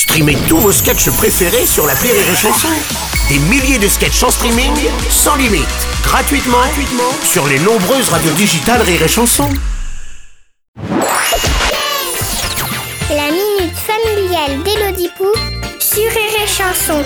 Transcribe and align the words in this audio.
Streamez 0.00 0.38
tous 0.48 0.56
vos 0.56 0.72
sketchs 0.72 1.10
préférés 1.10 1.66
sur 1.66 1.86
la 1.86 1.92
Rire 1.92 2.14
et 2.14 2.34
Chanson. 2.34 2.68
Des 3.28 3.38
milliers 3.38 3.78
de 3.78 3.86
sketchs 3.86 4.22
en 4.22 4.30
streaming, 4.30 4.72
sans 5.10 5.36
limite, 5.36 5.68
gratuitement, 6.02 6.56
gratuitement 6.56 7.12
sur 7.22 7.46
les 7.46 7.58
nombreuses 7.58 8.08
radios 8.08 8.32
digitales 8.32 8.80
Rire 8.80 9.02
et 9.02 9.08
Chanson. 9.08 9.50
La 13.10 13.30
minute 13.30 13.76
familiale 13.76 14.62
d'Élodie 14.62 15.10
Pou 15.18 15.26
sur 15.78 16.10
Rire 16.10 16.44
et 16.44 16.46
Chanson. 16.46 17.04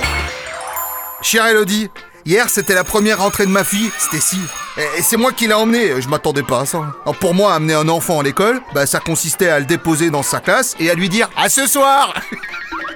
Chère 1.21 1.47
Elodie, 1.47 1.89
hier 2.25 2.49
c'était 2.49 2.75
la 2.75 2.85
première 2.85 3.19
rentrée 3.19 3.47
de 3.47 3.51
ma 3.51 3.65
fille, 3.65 3.91
Stacy. 3.99 4.39
Et 4.77 5.03
c'est 5.03 5.17
moi 5.17 5.33
qui 5.33 5.49
l'ai 5.49 5.55
emmenée, 5.55 6.01
je 6.01 6.09
m'attendais 6.09 6.45
pas 6.45 6.61
à 6.61 6.67
ça. 6.67 6.79
Alors 7.03 7.17
pour 7.17 7.35
moi, 7.35 7.55
amener 7.55 7.75
un 7.75 7.89
enfant 7.89 8.21
à 8.21 8.23
l'école, 8.23 8.61
bah, 8.73 8.87
ça 8.87 9.01
consistait 9.01 9.49
à 9.49 9.59
le 9.59 9.67
déposer 9.67 10.11
dans 10.11 10.23
sa 10.23 10.39
classe 10.39 10.77
et 10.79 10.91
à 10.91 10.95
lui 10.95 11.09
dire 11.09 11.29
à 11.37 11.49
ce 11.49 11.67
soir 11.67 12.15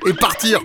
et 0.06 0.12
partir. 0.12 0.60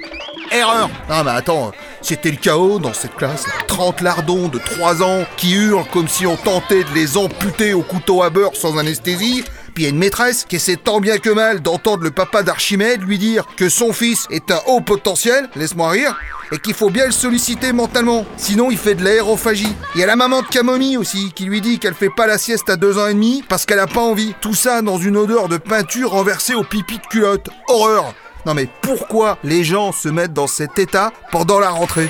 Erreur 0.51 0.89
Non 1.09 1.23
mais 1.23 1.31
attends, 1.31 1.71
c'était 2.01 2.31
le 2.31 2.37
chaos 2.37 2.79
dans 2.79 2.93
cette 2.93 3.15
classe. 3.15 3.45
30 3.67 4.01
lardons 4.01 4.49
de 4.49 4.59
3 4.59 5.01
ans 5.01 5.25
qui 5.37 5.53
hurlent 5.53 5.87
comme 5.91 6.07
si 6.07 6.27
on 6.27 6.35
tentait 6.35 6.83
de 6.83 6.93
les 6.93 7.17
amputer 7.17 7.73
au 7.73 7.81
couteau 7.81 8.23
à 8.23 8.29
beurre 8.29 8.55
sans 8.55 8.77
anesthésie. 8.77 9.43
Puis 9.73 9.83
il 9.83 9.87
y 9.87 9.87
a 9.87 9.89
une 9.89 9.97
maîtresse 9.97 10.45
qui 10.47 10.57
essaie 10.57 10.75
tant 10.75 10.99
bien 10.99 11.17
que 11.17 11.31
mal 11.31 11.61
d'entendre 11.61 12.03
le 12.03 12.11
papa 12.11 12.43
d'Archimède 12.43 13.01
lui 13.01 13.17
dire 13.17 13.45
que 13.57 13.69
son 13.69 13.91
fils 13.91 14.27
est 14.29 14.51
un 14.51 14.59
haut 14.67 14.81
potentiel, 14.81 15.49
laisse-moi 15.55 15.89
rire, 15.89 16.15
et 16.51 16.59
qu'il 16.59 16.75
faut 16.75 16.91
bien 16.91 17.07
le 17.07 17.11
solliciter 17.11 17.73
mentalement, 17.73 18.25
sinon 18.37 18.69
il 18.69 18.77
fait 18.77 18.93
de 18.93 19.03
l'aérophagie. 19.03 19.75
Il 19.95 20.01
y 20.01 20.03
a 20.03 20.07
la 20.07 20.15
maman 20.15 20.43
de 20.43 20.47
Camomille 20.47 20.97
aussi 20.97 21.31
qui 21.33 21.45
lui 21.45 21.61
dit 21.61 21.79
qu'elle 21.79 21.95
fait 21.95 22.11
pas 22.15 22.27
la 22.27 22.37
sieste 22.37 22.69
à 22.69 22.75
deux 22.75 22.99
ans 22.99 23.07
et 23.07 23.15
demi 23.15 23.43
parce 23.49 23.65
qu'elle 23.65 23.79
a 23.79 23.87
pas 23.87 24.01
envie. 24.01 24.35
Tout 24.41 24.53
ça 24.53 24.83
dans 24.83 24.99
une 24.99 25.17
odeur 25.17 25.49
de 25.49 25.57
peinture 25.57 26.11
renversée 26.11 26.53
au 26.53 26.63
pipi 26.63 26.99
de 26.99 27.07
culotte. 27.07 27.49
Horreur 27.67 28.13
Non 28.45 28.53
mais 28.53 28.67
pourquoi 28.81 29.37
les 29.43 29.63
gens 29.63 29.91
se 29.91 30.09
mettent 30.09 30.33
dans 30.33 30.47
cet 30.47 30.77
état 30.79 31.11
pendant 31.31 31.59
la 31.59 31.69
rentrée? 31.69 32.09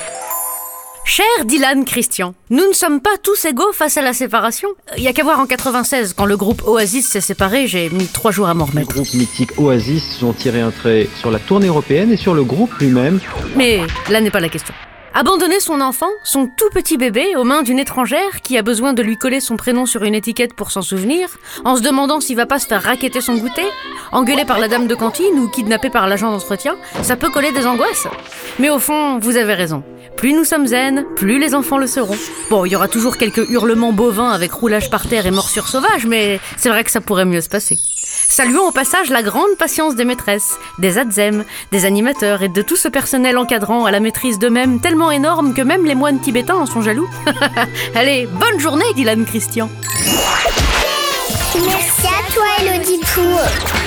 Cher 1.05 1.25
Dylan 1.45 1.84
Christian, 1.84 2.34
nous 2.49 2.65
ne 2.65 2.73
sommes 2.73 3.01
pas 3.01 3.17
tous 3.21 3.43
égaux 3.45 3.73
face 3.73 3.98
à 3.98 4.01
la 4.01 4.13
séparation. 4.13 4.70
Il 4.98 5.03
y 5.03 5.07
a 5.09 5.13
qu'à 5.13 5.23
voir 5.23 5.40
en 5.40 5.45
96, 5.45 6.13
quand 6.17 6.25
le 6.25 6.37
groupe 6.37 6.63
Oasis 6.65 7.07
s'est 7.09 7.20
séparé, 7.21 7.67
j'ai 7.67 7.90
mis 7.90 8.07
trois 8.07 8.31
jours 8.31 8.48
à 8.48 8.53
m'en 8.53 8.65
Les 8.65 8.71
remettre. 8.71 8.93
groupes 8.95 9.13
mythiques 9.13 9.59
Oasis 9.59 10.23
ont 10.23 10.31
tiré 10.31 10.62
un 10.62 10.71
trait 10.71 11.09
sur 11.20 11.29
la 11.29 11.40
tournée 11.40 11.67
européenne 11.67 12.12
et 12.13 12.17
sur 12.17 12.34
le 12.34 12.43
groupe 12.45 12.73
lui-même. 12.79 13.20
Mais 13.57 13.81
là 14.09 14.21
n'est 14.21 14.31
pas 14.31 14.40
la 14.40 14.49
question. 14.49 14.73
Abandonner 15.15 15.59
son 15.59 15.79
enfant, 15.79 16.09
son 16.23 16.47
tout 16.47 16.69
petit 16.73 16.97
bébé, 16.97 17.35
aux 17.35 17.43
mains 17.43 17.61
d'une 17.61 17.77
étrangère 17.77 18.41
qui 18.41 18.57
a 18.57 18.63
besoin 18.63 18.93
de 18.93 19.03
lui 19.03 19.15
coller 19.15 19.41
son 19.41 19.57
prénom 19.57 19.85
sur 19.85 20.03
une 20.03 20.15
étiquette 20.15 20.55
pour 20.55 20.71
s'en 20.71 20.81
souvenir, 20.81 21.29
en 21.63 21.75
se 21.75 21.81
demandant 21.81 22.19
s'il 22.19 22.35
va 22.35 22.47
pas 22.47 22.57
se 22.57 22.65
faire 22.65 22.81
raqueter 22.81 23.21
son 23.21 23.35
goûter, 23.35 23.67
engueulé 24.11 24.43
par 24.43 24.57
la 24.57 24.67
dame 24.67 24.87
de 24.87 24.95
cantine 24.95 25.37
ou 25.37 25.49
kidnappé 25.49 25.91
par 25.91 26.07
l'agent 26.07 26.31
d'entretien, 26.31 26.77
ça 27.03 27.15
peut 27.15 27.29
coller 27.29 27.51
des 27.51 27.67
angoisses. 27.67 28.07
Mais 28.57 28.71
au 28.71 28.79
fond, 28.79 29.19
vous 29.19 29.37
avez 29.37 29.53
raison. 29.53 29.84
Plus 30.17 30.34
nous 30.34 30.45
sommes 30.45 30.65
zen, 30.65 31.05
plus 31.15 31.37
les 31.37 31.53
enfants 31.53 31.77
le 31.77 31.85
seront. 31.85 32.17
Bon, 32.49 32.65
il 32.65 32.71
y 32.71 32.75
aura 32.75 32.87
toujours 32.87 33.17
quelques 33.17 33.47
hurlements 33.51 33.93
bovins 33.93 34.31
avec 34.31 34.51
roulage 34.51 34.89
par 34.89 35.07
terre 35.07 35.27
et 35.27 35.31
morsure 35.31 35.67
sauvage, 35.67 36.07
mais 36.07 36.39
c'est 36.57 36.69
vrai 36.69 36.84
que 36.84 36.91
ça 36.91 37.01
pourrait 37.01 37.25
mieux 37.25 37.41
se 37.41 37.49
passer. 37.49 37.77
Saluons 38.27 38.68
au 38.68 38.71
passage 38.71 39.10
la 39.10 39.21
grande 39.21 39.55
patience 39.57 39.96
des 39.96 40.05
maîtresses, 40.05 40.57
des 40.79 40.98
adzem, 40.98 41.43
des 41.71 41.85
animateurs 41.85 42.41
et 42.41 42.49
de 42.49 42.62
tout 42.62 42.76
ce 42.76 42.88
personnel 42.88 43.38
encadrant 43.38 43.85
à 43.85 43.91
la 43.91 43.99
maîtrise 43.99 44.40
d'eux-mêmes 44.40 44.80
tellement 44.82 45.12
énorme 45.12 45.54
que 45.54 45.62
même 45.62 45.85
les 45.85 45.96
moines 45.96 46.20
tibétains 46.20 46.55
en 46.55 46.65
sont 46.65 46.82
jaloux. 46.82 47.10
Allez, 47.96 48.27
bonne 48.27 48.60
journée, 48.60 48.85
Dylan 48.96 49.26
Christian. 49.26 49.70
Merci 51.55 52.07
à 52.07 52.34
toi, 52.34 52.46
Élodie 52.62 52.99
Pou. 53.13 53.82